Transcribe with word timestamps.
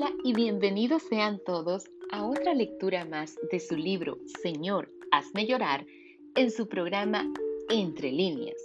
Hola 0.00 0.14
y 0.24 0.32
bienvenidos 0.32 1.02
sean 1.02 1.40
todos 1.44 1.90
a 2.10 2.24
otra 2.24 2.54
lectura 2.54 3.04
más 3.04 3.36
de 3.52 3.60
su 3.60 3.76
libro 3.76 4.16
Señor, 4.42 4.90
hazme 5.10 5.46
llorar 5.46 5.84
en 6.36 6.50
su 6.50 6.68
programa 6.68 7.30
Entre 7.68 8.10
líneas. 8.10 8.56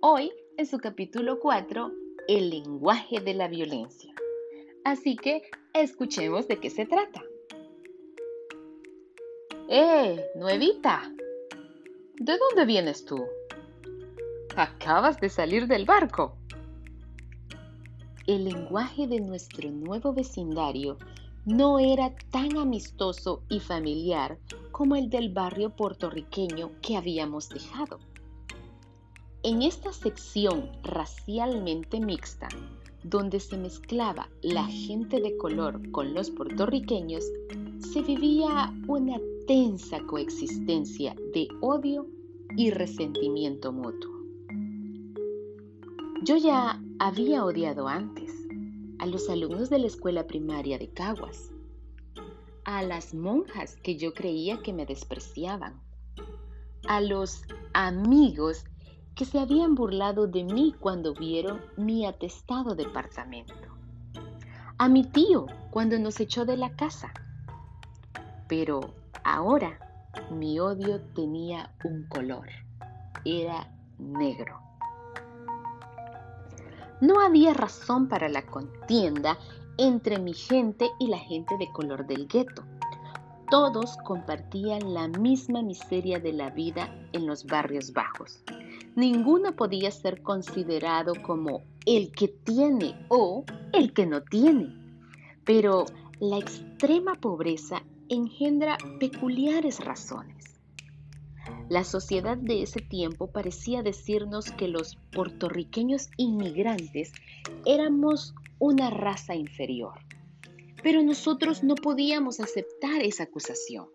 Hoy 0.00 0.32
en 0.56 0.66
su 0.66 0.78
capítulo 0.78 1.38
4, 1.38 1.92
El 2.26 2.50
lenguaje 2.50 3.20
de 3.20 3.32
la 3.32 3.46
violencia. 3.46 4.12
Así 4.82 5.14
que 5.14 5.42
escuchemos 5.72 6.48
de 6.48 6.58
qué 6.58 6.68
se 6.68 6.84
trata. 6.84 7.22
¡Eh, 9.68 10.20
nuevita! 10.34 11.12
¿De 12.16 12.36
dónde 12.36 12.64
vienes 12.64 13.04
tú? 13.04 13.24
Acabas 14.56 15.20
de 15.20 15.28
salir 15.28 15.68
del 15.68 15.84
barco. 15.84 16.41
El 18.26 18.44
lenguaje 18.44 19.08
de 19.08 19.18
nuestro 19.18 19.68
nuevo 19.72 20.12
vecindario 20.12 20.96
no 21.44 21.80
era 21.80 22.14
tan 22.30 22.56
amistoso 22.56 23.42
y 23.48 23.58
familiar 23.58 24.38
como 24.70 24.94
el 24.94 25.10
del 25.10 25.30
barrio 25.30 25.70
puertorriqueño 25.70 26.70
que 26.82 26.96
habíamos 26.96 27.48
dejado. 27.48 27.98
En 29.42 29.62
esta 29.62 29.92
sección 29.92 30.70
racialmente 30.84 31.98
mixta, 31.98 32.46
donde 33.02 33.40
se 33.40 33.58
mezclaba 33.58 34.28
la 34.40 34.66
gente 34.66 35.20
de 35.20 35.36
color 35.36 35.90
con 35.90 36.14
los 36.14 36.30
puertorriqueños, 36.30 37.24
se 37.80 38.02
vivía 38.02 38.72
una 38.86 39.20
tensa 39.48 39.98
coexistencia 40.06 41.16
de 41.34 41.48
odio 41.60 42.06
y 42.56 42.70
resentimiento 42.70 43.72
mutuo. 43.72 44.21
Yo 46.24 46.36
ya 46.36 46.80
había 47.00 47.44
odiado 47.44 47.88
antes 47.88 48.30
a 49.00 49.06
los 49.06 49.28
alumnos 49.28 49.70
de 49.70 49.80
la 49.80 49.88
escuela 49.88 50.28
primaria 50.28 50.78
de 50.78 50.88
Caguas, 50.88 51.50
a 52.64 52.84
las 52.84 53.12
monjas 53.12 53.74
que 53.82 53.96
yo 53.96 54.14
creía 54.14 54.62
que 54.62 54.72
me 54.72 54.86
despreciaban, 54.86 55.80
a 56.86 57.00
los 57.00 57.42
amigos 57.74 58.64
que 59.16 59.24
se 59.24 59.40
habían 59.40 59.74
burlado 59.74 60.28
de 60.28 60.44
mí 60.44 60.76
cuando 60.78 61.12
vieron 61.12 61.60
mi 61.76 62.06
atestado 62.06 62.76
departamento, 62.76 63.54
a 64.78 64.88
mi 64.88 65.02
tío 65.02 65.46
cuando 65.72 65.98
nos 65.98 66.20
echó 66.20 66.44
de 66.44 66.56
la 66.56 66.76
casa. 66.76 67.12
Pero 68.46 68.94
ahora 69.24 69.76
mi 70.30 70.60
odio 70.60 71.00
tenía 71.16 71.74
un 71.82 72.06
color, 72.06 72.46
era 73.24 73.76
negro. 73.98 74.61
No 77.02 77.18
había 77.18 77.52
razón 77.52 78.06
para 78.06 78.28
la 78.28 78.46
contienda 78.46 79.36
entre 79.76 80.20
mi 80.20 80.34
gente 80.34 80.88
y 81.00 81.08
la 81.08 81.18
gente 81.18 81.58
de 81.58 81.68
color 81.72 82.06
del 82.06 82.28
gueto. 82.28 82.62
Todos 83.50 83.96
compartían 84.04 84.94
la 84.94 85.08
misma 85.08 85.62
miseria 85.62 86.20
de 86.20 86.32
la 86.32 86.50
vida 86.50 86.94
en 87.12 87.26
los 87.26 87.44
barrios 87.44 87.92
bajos. 87.92 88.44
Ninguno 88.94 89.56
podía 89.56 89.90
ser 89.90 90.22
considerado 90.22 91.14
como 91.26 91.64
el 91.86 92.12
que 92.12 92.28
tiene 92.28 92.94
o 93.08 93.44
el 93.72 93.92
que 93.94 94.06
no 94.06 94.22
tiene. 94.22 94.72
Pero 95.44 95.86
la 96.20 96.38
extrema 96.38 97.16
pobreza 97.16 97.82
engendra 98.10 98.78
peculiares 99.00 99.84
razones. 99.84 100.51
La 101.72 101.84
sociedad 101.84 102.36
de 102.36 102.64
ese 102.64 102.80
tiempo 102.80 103.28
parecía 103.28 103.82
decirnos 103.82 104.50
que 104.50 104.68
los 104.68 104.98
puertorriqueños 105.10 106.10
inmigrantes 106.18 107.12
éramos 107.64 108.34
una 108.58 108.90
raza 108.90 109.34
inferior, 109.36 109.94
pero 110.82 111.02
nosotros 111.02 111.64
no 111.64 111.74
podíamos 111.74 112.40
aceptar 112.40 113.00
esa 113.00 113.22
acusación. 113.22 113.86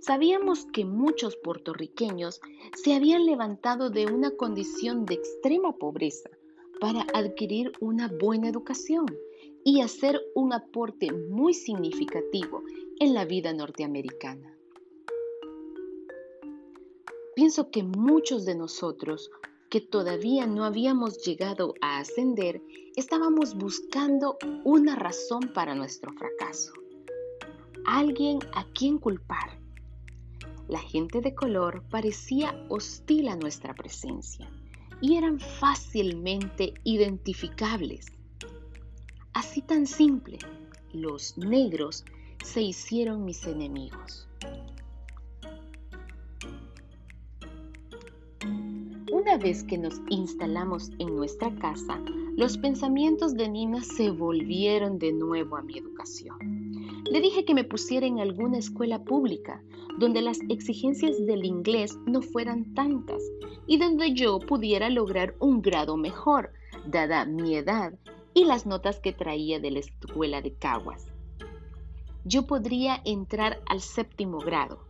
Sabíamos 0.00 0.66
que 0.74 0.84
muchos 0.84 1.36
puertorriqueños 1.36 2.42
se 2.74 2.94
habían 2.94 3.24
levantado 3.24 3.88
de 3.88 4.04
una 4.04 4.30
condición 4.32 5.06
de 5.06 5.14
extrema 5.14 5.72
pobreza 5.78 6.28
para 6.82 7.06
adquirir 7.14 7.72
una 7.80 8.08
buena 8.08 8.50
educación 8.50 9.06
y 9.64 9.80
hacer 9.80 10.20
un 10.34 10.52
aporte 10.52 11.10
muy 11.12 11.54
significativo 11.54 12.62
en 13.00 13.14
la 13.14 13.24
vida 13.24 13.54
norteamericana. 13.54 14.55
Pienso 17.36 17.70
que 17.70 17.82
muchos 17.82 18.46
de 18.46 18.54
nosotros 18.54 19.30
que 19.68 19.82
todavía 19.82 20.46
no 20.46 20.64
habíamos 20.64 21.22
llegado 21.22 21.74
a 21.82 21.98
ascender, 21.98 22.62
estábamos 22.96 23.54
buscando 23.54 24.38
una 24.64 24.96
razón 24.96 25.50
para 25.52 25.74
nuestro 25.74 26.14
fracaso. 26.14 26.72
Alguien 27.84 28.38
a 28.54 28.64
quien 28.72 28.96
culpar. 28.96 29.60
La 30.66 30.78
gente 30.78 31.20
de 31.20 31.34
color 31.34 31.84
parecía 31.90 32.58
hostil 32.70 33.28
a 33.28 33.36
nuestra 33.36 33.74
presencia 33.74 34.50
y 35.02 35.16
eran 35.16 35.38
fácilmente 35.38 36.72
identificables. 36.84 38.06
Así 39.34 39.60
tan 39.60 39.86
simple, 39.86 40.38
los 40.94 41.36
negros 41.36 42.06
se 42.42 42.62
hicieron 42.62 43.26
mis 43.26 43.46
enemigos. 43.46 44.26
Vez 49.38 49.64
que 49.64 49.76
nos 49.76 50.00
instalamos 50.08 50.90
en 50.98 51.14
nuestra 51.14 51.54
casa, 51.56 52.00
los 52.36 52.56
pensamientos 52.56 53.34
de 53.34 53.48
Nina 53.48 53.82
se 53.82 54.10
volvieron 54.10 54.98
de 54.98 55.12
nuevo 55.12 55.56
a 55.56 55.62
mi 55.62 55.76
educación. 55.76 56.38
Le 57.10 57.20
dije 57.20 57.44
que 57.44 57.52
me 57.52 57.64
pusiera 57.64 58.06
en 58.06 58.18
alguna 58.18 58.56
escuela 58.56 59.04
pública, 59.04 59.62
donde 59.98 60.22
las 60.22 60.38
exigencias 60.48 61.24
del 61.26 61.44
inglés 61.44 61.98
no 62.06 62.22
fueran 62.22 62.72
tantas 62.72 63.22
y 63.66 63.76
donde 63.76 64.14
yo 64.14 64.38
pudiera 64.38 64.88
lograr 64.88 65.34
un 65.38 65.60
grado 65.60 65.98
mejor, 65.98 66.52
dada 66.86 67.26
mi 67.26 67.56
edad 67.56 67.92
y 68.32 68.44
las 68.44 68.64
notas 68.64 69.00
que 69.00 69.12
traía 69.12 69.60
de 69.60 69.70
la 69.70 69.80
escuela 69.80 70.40
de 70.40 70.54
Caguas. 70.54 71.04
Yo 72.24 72.46
podría 72.46 73.02
entrar 73.04 73.60
al 73.66 73.82
séptimo 73.82 74.38
grado, 74.38 74.86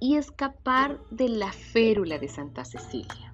y 0.00 0.16
escapar 0.16 0.98
de 1.10 1.28
la 1.28 1.52
férula 1.52 2.18
de 2.18 2.28
Santa 2.28 2.64
Cecilia. 2.64 3.29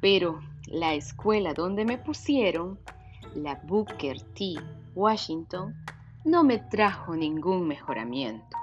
Pero 0.00 0.40
la 0.66 0.94
escuela 0.94 1.54
donde 1.54 1.84
me 1.84 1.98
pusieron, 1.98 2.78
la 3.34 3.60
Booker 3.64 4.20
T. 4.34 4.54
Washington, 4.94 5.74
no 6.24 6.44
me 6.44 6.58
trajo 6.58 7.16
ningún 7.16 7.66
mejoramiento. 7.66 8.56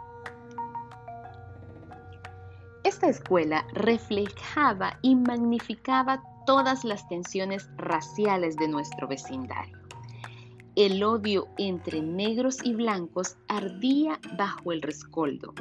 Esta 2.84 3.08
escuela 3.08 3.66
reflejaba 3.74 5.00
y 5.02 5.16
magnificaba 5.16 6.24
todas 6.46 6.84
las 6.86 7.08
tensiones 7.10 7.68
raciales 7.78 8.56
de 8.58 8.68
nuestro 8.68 9.08
vecindario. 9.08 9.80
El 10.76 11.04
odio 11.04 11.48
entre 11.58 12.02
negros 12.02 12.60
y 12.64 12.74
blancos 12.74 13.38
ardía 13.48 14.20
bajo 14.38 14.72
el 14.72 14.82
rescoldo 14.82 15.54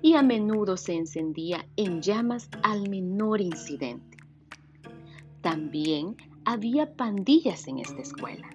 y 0.00 0.14
a 0.14 0.22
menudo 0.22 0.76
se 0.76 0.94
encendía 0.94 1.66
en 1.76 2.00
llamas 2.00 2.48
al 2.62 2.88
menor 2.88 3.40
incidente. 3.40 4.09
También 5.42 6.16
había 6.44 6.94
pandillas 6.94 7.66
en 7.66 7.78
esta 7.78 8.02
escuela, 8.02 8.48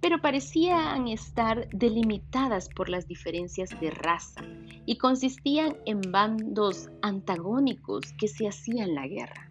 pero 0.00 0.20
parecían 0.20 1.08
estar 1.08 1.68
delimitadas 1.70 2.68
por 2.68 2.88
las 2.88 3.06
diferencias 3.06 3.68
de 3.80 3.90
raza 3.90 4.42
y 4.86 4.96
consistían 4.96 5.76
en 5.84 6.00
bandos 6.00 6.88
antagónicos 7.02 8.12
que 8.18 8.28
se 8.28 8.48
hacían 8.48 8.94
la 8.94 9.06
guerra. 9.06 9.50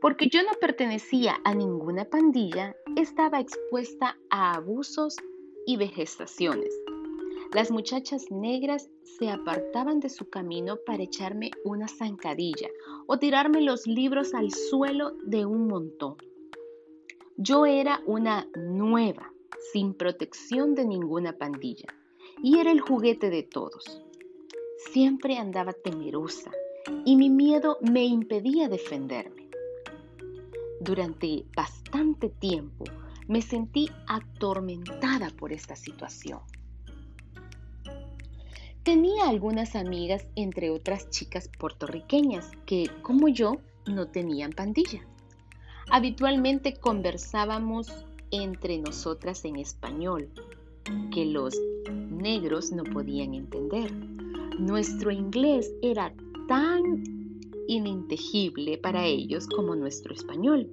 Porque 0.00 0.28
yo 0.28 0.42
no 0.42 0.52
pertenecía 0.60 1.38
a 1.44 1.54
ninguna 1.54 2.04
pandilla, 2.04 2.74
estaba 2.96 3.40
expuesta 3.40 4.16
a 4.30 4.54
abusos 4.54 5.16
y 5.66 5.76
vegetaciones. 5.76 6.74
Las 7.54 7.70
muchachas 7.70 8.32
negras 8.32 8.90
se 9.04 9.30
apartaban 9.30 10.00
de 10.00 10.08
su 10.08 10.28
camino 10.28 10.76
para 10.84 11.04
echarme 11.04 11.52
una 11.64 11.86
zancadilla 11.86 12.68
o 13.06 13.16
tirarme 13.20 13.60
los 13.60 13.86
libros 13.86 14.34
al 14.34 14.50
suelo 14.50 15.12
de 15.24 15.46
un 15.46 15.68
montón. 15.68 16.16
Yo 17.36 17.64
era 17.64 18.02
una 18.06 18.48
nueva, 18.56 19.32
sin 19.72 19.94
protección 19.94 20.74
de 20.74 20.84
ninguna 20.84 21.38
pandilla, 21.38 21.86
y 22.42 22.58
era 22.58 22.72
el 22.72 22.80
juguete 22.80 23.30
de 23.30 23.44
todos. 23.44 24.02
Siempre 24.90 25.38
andaba 25.38 25.74
temerosa 25.74 26.50
y 27.04 27.14
mi 27.14 27.30
miedo 27.30 27.78
me 27.82 28.04
impedía 28.04 28.68
defenderme. 28.68 29.48
Durante 30.80 31.44
bastante 31.54 32.30
tiempo 32.30 32.84
me 33.28 33.42
sentí 33.42 33.88
atormentada 34.08 35.30
por 35.30 35.52
esta 35.52 35.76
situación. 35.76 36.40
Tenía 38.84 39.30
algunas 39.30 39.76
amigas, 39.76 40.26
entre 40.36 40.68
otras 40.68 41.08
chicas 41.08 41.48
puertorriqueñas, 41.58 42.50
que, 42.66 42.90
como 43.00 43.28
yo, 43.28 43.56
no 43.86 44.08
tenían 44.08 44.52
pandilla. 44.52 45.00
Habitualmente 45.90 46.74
conversábamos 46.74 48.04
entre 48.30 48.76
nosotras 48.76 49.46
en 49.46 49.56
español, 49.56 50.28
que 51.10 51.24
los 51.24 51.58
negros 51.86 52.72
no 52.72 52.84
podían 52.84 53.32
entender. 53.32 53.90
Nuestro 54.58 55.10
inglés 55.10 55.72
era 55.80 56.12
tan 56.46 57.40
inintegible 57.66 58.76
para 58.76 59.06
ellos 59.06 59.46
como 59.46 59.74
nuestro 59.76 60.12
español. 60.12 60.68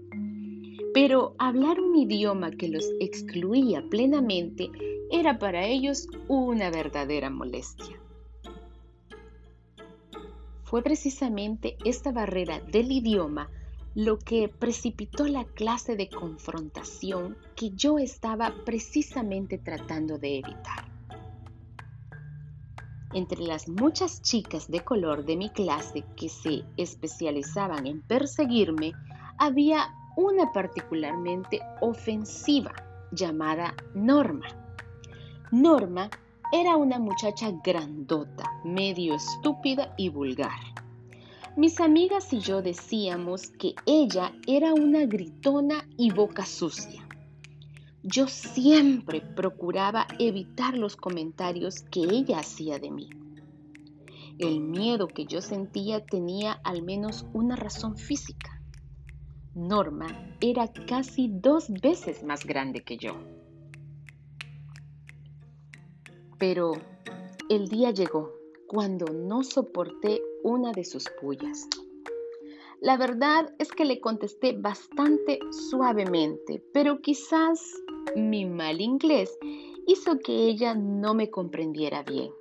Pero 0.94 1.34
hablar 1.38 1.80
un 1.80 1.96
idioma 1.96 2.52
que 2.52 2.68
los 2.68 2.86
excluía 3.00 3.86
plenamente 3.90 4.70
era 5.12 5.38
para 5.40 5.66
ellos 5.66 6.08
una 6.28 6.70
verdadera 6.70 7.30
molestia. 7.30 8.00
Fue 10.64 10.82
precisamente 10.82 11.78
esta 11.84 12.12
barrera 12.12 12.62
del 12.62 12.92
idioma 12.92 13.50
lo 13.94 14.20
que 14.20 14.48
precipitó 14.48 15.28
la 15.28 15.44
clase 15.44 15.98
de 15.98 16.08
confrontación 16.08 17.38
que 17.56 17.72
yo 17.72 18.00
estaba 18.00 18.54
precisamente 18.64 19.58
tratando 19.58 20.18
de 20.18 20.38
evitar. 20.38 20.90
Entre 23.14 23.42
las 23.42 23.68
muchas 23.68 24.22
chicas 24.22 24.72
de 24.72 24.80
color 24.80 25.26
de 25.26 25.36
mi 25.36 25.50
clase 25.50 26.06
que 26.16 26.30
se 26.30 26.64
especializaban 26.78 27.86
en 27.86 28.02
perseguirme, 28.02 28.94
había 29.38 29.94
una 30.16 30.54
particularmente 30.54 31.60
ofensiva 31.82 32.74
llamada 33.12 33.76
Norma. 33.94 34.61
Norma 35.52 36.10
era 36.54 36.78
una 36.78 36.98
muchacha 36.98 37.52
grandota, 37.62 38.50
medio 38.64 39.16
estúpida 39.16 39.94
y 39.98 40.08
vulgar. 40.08 40.62
Mis 41.58 41.82
amigas 41.82 42.32
y 42.32 42.40
yo 42.40 42.62
decíamos 42.62 43.50
que 43.50 43.76
ella 43.86 44.32
era 44.48 44.74
una 44.74 45.06
gritona 45.06 45.86
y 45.98 46.10
boca 46.12 46.46
sucia. 46.46 47.06
Yo 48.02 48.30
siempre 48.30 49.20
procuraba 49.20 50.08
evitar 50.20 50.78
los 50.78 50.96
comentarios 50.96 51.82
que 51.82 52.00
ella 52.00 52.40
hacía 52.40 52.80
de 52.80 52.90
mí. 52.90 53.10
El 54.40 54.62
miedo 54.62 55.10
que 55.10 55.26
yo 55.26 55.42
sentía 55.42 56.06
tenía 56.06 56.54
al 56.64 56.82
menos 56.82 57.26
una 57.34 57.58
razón 57.58 57.98
física. 57.98 58.62
Norma 59.54 60.34
era 60.40 60.72
casi 60.88 61.28
dos 61.30 61.70
veces 61.70 62.24
más 62.24 62.46
grande 62.46 62.84
que 62.84 62.96
yo. 62.96 63.41
Pero 66.42 66.72
el 67.50 67.68
día 67.70 67.92
llegó 67.92 68.34
cuando 68.66 69.06
no 69.14 69.44
soporté 69.44 70.24
una 70.42 70.72
de 70.72 70.84
sus 70.84 71.06
pullas. 71.22 71.68
La 72.80 72.98
verdad 72.98 73.54
es 73.60 73.72
que 73.72 73.86
le 73.86 74.02
contesté 74.02 74.54
bastante 74.54 75.38
suavemente, 75.70 76.64
pero 76.74 77.00
quizás 77.00 77.62
mi 78.16 78.46
mal 78.46 78.82
inglés 78.82 79.38
hizo 79.86 80.18
que 80.18 80.48
ella 80.48 80.74
no 80.74 81.14
me 81.14 81.30
comprendiera 81.30 82.02
bien. 82.02 82.32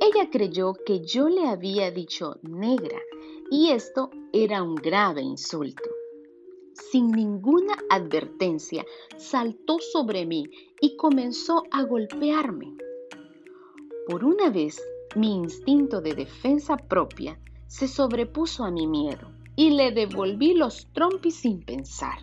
Ella 0.00 0.30
creyó 0.30 0.72
que 0.72 1.04
yo 1.04 1.28
le 1.28 1.46
había 1.46 1.90
dicho 1.90 2.38
negra 2.40 2.98
y 3.50 3.72
esto 3.72 4.08
era 4.32 4.62
un 4.62 4.74
grave 4.74 5.20
insulto. 5.20 5.90
Sin 6.72 7.10
ninguna 7.10 7.74
advertencia, 7.90 8.86
saltó 9.18 9.80
sobre 9.80 10.24
mí 10.24 10.44
y 10.80 10.96
comenzó 10.96 11.64
a 11.70 11.82
golpearme. 11.82 12.74
Por 14.08 14.24
una 14.24 14.50
vez, 14.50 14.82
mi 15.14 15.32
instinto 15.32 16.00
de 16.00 16.14
defensa 16.14 16.76
propia 16.76 17.38
se 17.68 17.86
sobrepuso 17.86 18.64
a 18.64 18.70
mi 18.70 18.88
miedo 18.88 19.30
y 19.54 19.70
le 19.70 19.92
devolví 19.92 20.54
los 20.54 20.88
trompis 20.92 21.36
sin 21.36 21.62
pensar. 21.62 22.18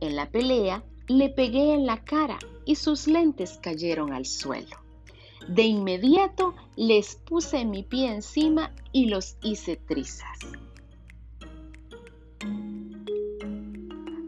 En 0.00 0.16
la 0.16 0.30
pelea 0.30 0.84
le 1.06 1.28
pegué 1.28 1.74
en 1.74 1.84
la 1.84 2.02
cara 2.02 2.38
y 2.64 2.76
sus 2.76 3.06
lentes 3.06 3.58
cayeron 3.62 4.12
al 4.14 4.24
suelo. 4.24 4.78
De 5.48 5.64
inmediato 5.64 6.54
les 6.76 7.16
puse 7.16 7.64
mi 7.66 7.82
pie 7.82 8.14
encima 8.14 8.72
y 8.90 9.06
los 9.06 9.36
hice 9.42 9.76
trizas. 9.76 10.38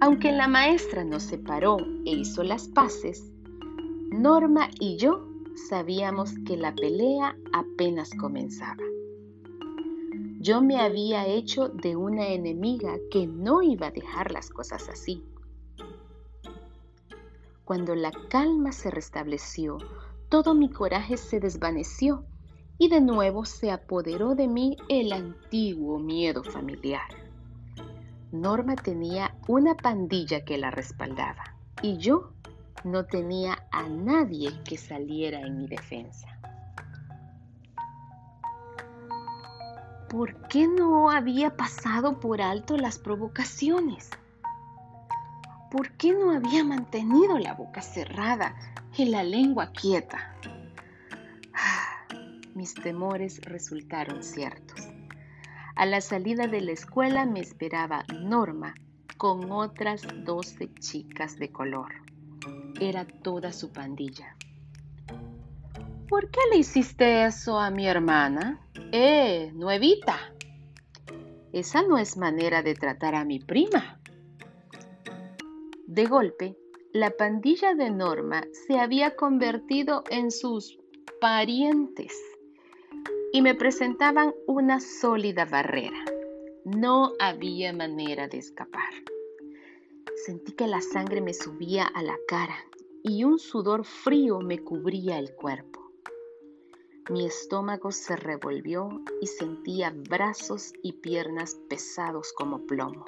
Aunque 0.00 0.32
la 0.32 0.48
maestra 0.48 1.02
nos 1.02 1.22
separó 1.22 1.78
e 2.04 2.10
hizo 2.10 2.42
las 2.42 2.68
paces, 2.68 3.32
Norma 4.10 4.68
y 4.78 4.98
yo 4.98 5.33
sabíamos 5.54 6.32
que 6.46 6.56
la 6.56 6.74
pelea 6.74 7.36
apenas 7.52 8.10
comenzaba. 8.10 8.82
Yo 10.40 10.60
me 10.60 10.78
había 10.78 11.26
hecho 11.26 11.68
de 11.68 11.96
una 11.96 12.28
enemiga 12.28 12.98
que 13.10 13.26
no 13.26 13.62
iba 13.62 13.86
a 13.86 13.90
dejar 13.90 14.30
las 14.30 14.50
cosas 14.50 14.88
así. 14.88 15.24
Cuando 17.64 17.94
la 17.94 18.12
calma 18.28 18.72
se 18.72 18.90
restableció, 18.90 19.78
todo 20.28 20.54
mi 20.54 20.68
coraje 20.68 21.16
se 21.16 21.40
desvaneció 21.40 22.26
y 22.76 22.88
de 22.88 23.00
nuevo 23.00 23.44
se 23.44 23.70
apoderó 23.70 24.34
de 24.34 24.48
mí 24.48 24.76
el 24.88 25.12
antiguo 25.12 25.98
miedo 25.98 26.44
familiar. 26.44 27.08
Norma 28.32 28.74
tenía 28.74 29.34
una 29.48 29.76
pandilla 29.76 30.44
que 30.44 30.58
la 30.58 30.70
respaldaba 30.70 31.56
y 31.80 31.96
yo 31.98 32.32
no 32.84 33.04
tenía 33.04 33.66
a 33.72 33.88
nadie 33.88 34.62
que 34.64 34.76
saliera 34.76 35.40
en 35.40 35.58
mi 35.58 35.66
defensa. 35.66 36.34
¿por 40.14 40.46
qué 40.46 40.69
no 40.69 41.10
había 41.10 41.56
pasado 41.56 42.20
por 42.20 42.40
alto 42.40 42.76
las 42.76 43.00
provocaciones? 43.00 44.10
¿Por 45.72 45.90
qué 45.96 46.12
no 46.12 46.31
había 46.31 46.62
mantenido 46.62 47.36
la 47.36 47.54
boca 47.54 47.82
cerrada 47.82 48.54
y 48.96 49.06
la 49.06 49.25
lengua 49.25 49.72
quieta? 49.72 50.36
Mis 52.54 52.75
temores 52.75 53.40
resultaron 53.40 54.22
ciertos. 54.22 54.86
A 55.75 55.84
la 55.84 56.00
salida 56.00 56.46
de 56.46 56.60
la 56.60 56.70
escuela 56.70 57.26
me 57.26 57.40
esperaba 57.40 58.04
Norma 58.16 58.76
con 59.16 59.50
otras 59.50 60.02
doce 60.25 60.72
chicas 60.75 61.40
de 61.40 61.50
color. 61.50 62.03
Era 62.80 63.06
toda 63.06 63.52
su 63.52 63.72
pandilla. 63.72 64.36
¿Por 66.08 66.30
qué 66.30 66.40
le 66.50 66.58
hiciste 66.58 67.24
eso 67.24 67.58
a 67.58 67.70
mi 67.70 67.86
hermana? 67.86 68.60
¡Eh, 68.92 69.50
nuevita! 69.54 70.32
Esa 71.52 71.82
no 71.82 71.98
es 71.98 72.16
manera 72.16 72.62
de 72.62 72.74
tratar 72.74 73.14
a 73.14 73.24
mi 73.24 73.38
prima. 73.38 74.00
De 75.86 76.06
golpe, 76.06 76.56
la 76.93 77.10
pandilla 77.10 77.74
de 77.74 77.90
Norma 77.90 78.44
se 78.66 78.78
había 78.78 79.16
convertido 79.16 80.04
en 80.10 80.31
sus 80.31 80.78
parientes 81.20 82.12
y 83.32 83.43
me 83.43 83.54
presentaban 83.54 84.34
una 84.46 84.81
sólida 84.81 85.44
barrera. 85.44 86.04
No 86.64 87.12
había 87.19 87.72
manera 87.72 88.28
de 88.28 88.38
escapar. 88.38 88.93
Sentí 90.27 90.53
que 90.53 90.67
la 90.67 90.81
sangre 90.81 91.20
me 91.20 91.34
subía 91.34 91.84
a 91.87 92.03
la 92.03 92.17
cara 92.29 92.56
y 93.03 93.25
un 93.25 93.39
sudor 93.39 93.84
frío 93.84 94.41
me 94.41 94.63
cubría 94.63 95.19
el 95.19 95.34
cuerpo. 95.34 95.93
Mi 97.11 97.27
estómago 97.27 97.93
se 97.93 98.17
revolvió 98.17 98.89
y 99.20 99.27
sentía 99.27 99.94
brazos 100.08 100.73
y 100.82 100.93
piernas 100.93 101.56
pesados 101.69 102.32
como 102.32 102.67
plomo. 102.67 103.05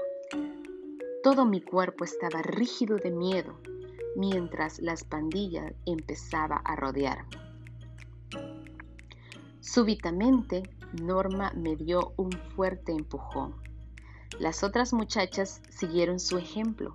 Todo 1.23 1.47
mi 1.47 1.63
cuerpo 1.63 2.05
estaba 2.05 2.43
rígido 2.43 2.97
de 2.99 3.11
miedo 3.11 3.59
mientras 4.15 4.81
las 4.81 5.05
pandillas 5.05 5.73
empezaba 5.87 6.57
a 6.57 6.77
rodearme. 6.77 7.31
Súbitamente, 9.61 10.63
Norma 11.03 11.53
me 11.57 11.77
dio 11.77 12.13
un 12.17 12.31
fuerte 12.55 12.93
empujón. 12.93 13.66
Las 14.39 14.63
otras 14.63 14.93
muchachas 14.93 15.63
siguieron 15.71 16.21
su 16.21 16.37
ejemplo 16.37 16.95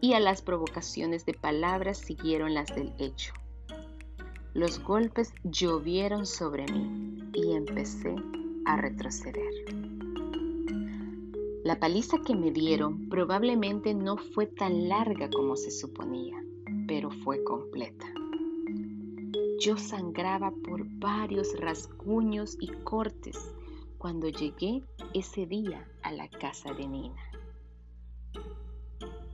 y 0.00 0.14
a 0.14 0.20
las 0.20 0.40
provocaciones 0.40 1.26
de 1.26 1.34
palabras 1.34 1.98
siguieron 1.98 2.54
las 2.54 2.74
del 2.74 2.94
hecho. 2.98 3.34
Los 4.54 4.82
golpes 4.82 5.34
llovieron 5.44 6.24
sobre 6.24 6.66
mí 6.72 7.30
y 7.34 7.52
empecé 7.52 8.16
a 8.64 8.78
retroceder. 8.78 9.52
La 11.62 11.78
paliza 11.78 12.18
que 12.26 12.34
me 12.34 12.50
dieron 12.50 13.08
probablemente 13.10 13.94
no 13.94 14.16
fue 14.16 14.46
tan 14.46 14.88
larga 14.88 15.28
como 15.30 15.56
se 15.56 15.70
suponía, 15.70 16.42
pero 16.88 17.10
fue 17.10 17.44
completa. 17.44 18.06
Yo 19.60 19.76
sangraba 19.76 20.52
por 20.64 20.84
varios 20.98 21.54
rasguños 21.60 22.56
y 22.58 22.68
cortes 22.82 23.54
cuando 23.98 24.28
llegué 24.28 24.82
ese 25.14 25.46
día 25.46 25.86
la 26.12 26.28
casa 26.28 26.72
de 26.72 26.86
Nina. 26.86 27.22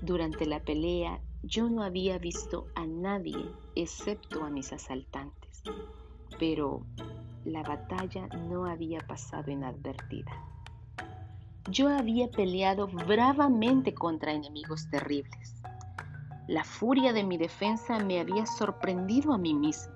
Durante 0.00 0.46
la 0.46 0.60
pelea 0.60 1.20
yo 1.42 1.68
no 1.68 1.82
había 1.82 2.18
visto 2.18 2.66
a 2.74 2.86
nadie 2.86 3.50
excepto 3.74 4.44
a 4.44 4.50
mis 4.50 4.72
asaltantes, 4.72 5.62
pero 6.38 6.84
la 7.44 7.62
batalla 7.62 8.26
no 8.28 8.66
había 8.66 9.00
pasado 9.00 9.50
inadvertida. 9.50 10.32
Yo 11.70 11.88
había 11.88 12.30
peleado 12.30 12.86
bravamente 12.86 13.94
contra 13.94 14.32
enemigos 14.32 14.88
terribles. 14.90 15.62
La 16.46 16.64
furia 16.64 17.12
de 17.12 17.24
mi 17.24 17.36
defensa 17.36 17.98
me 17.98 18.20
había 18.20 18.46
sorprendido 18.46 19.32
a 19.32 19.38
mí 19.38 19.52
misma. 19.52 19.94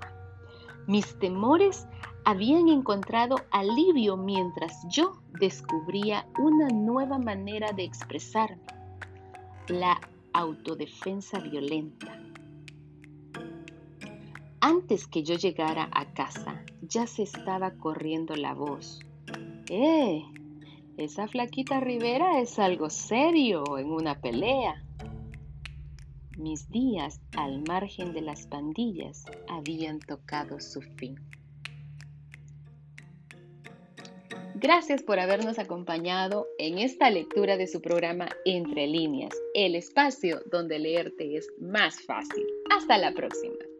Mis 0.86 1.18
temores 1.18 1.86
habían 2.24 2.68
encontrado 2.68 3.36
alivio 3.50 4.16
mientras 4.16 4.86
yo 4.88 5.20
descubría 5.40 6.26
una 6.38 6.68
nueva 6.68 7.18
manera 7.18 7.72
de 7.72 7.84
expresarme, 7.84 8.62
la 9.68 10.00
autodefensa 10.32 11.38
violenta. 11.40 12.18
Antes 14.60 15.06
que 15.08 15.24
yo 15.24 15.34
llegara 15.34 15.88
a 15.92 16.12
casa, 16.12 16.62
ya 16.82 17.06
se 17.06 17.24
estaba 17.24 17.72
corriendo 17.72 18.36
la 18.36 18.54
voz. 18.54 19.00
¡Eh! 19.68 20.22
Esa 20.96 21.26
flaquita 21.26 21.80
Rivera 21.80 22.40
es 22.40 22.58
algo 22.58 22.90
serio 22.90 23.78
en 23.78 23.90
una 23.90 24.20
pelea. 24.20 24.84
Mis 26.36 26.68
días 26.70 27.20
al 27.36 27.62
margen 27.66 28.12
de 28.12 28.20
las 28.20 28.46
pandillas 28.46 29.24
habían 29.48 29.98
tocado 30.00 30.60
su 30.60 30.80
fin. 30.80 31.16
Gracias 34.62 35.02
por 35.02 35.18
habernos 35.18 35.58
acompañado 35.58 36.46
en 36.56 36.78
esta 36.78 37.10
lectura 37.10 37.56
de 37.56 37.66
su 37.66 37.82
programa 37.82 38.28
Entre 38.44 38.86
líneas, 38.86 39.34
el 39.54 39.74
espacio 39.74 40.40
donde 40.46 40.78
leerte 40.78 41.36
es 41.36 41.48
más 41.58 42.00
fácil. 42.00 42.46
Hasta 42.70 42.96
la 42.96 43.12
próxima. 43.12 43.71